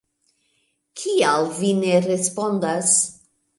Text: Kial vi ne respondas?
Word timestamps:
Kial 1.01 1.45
vi 1.59 1.71
ne 1.83 2.01
respondas? 2.09 2.99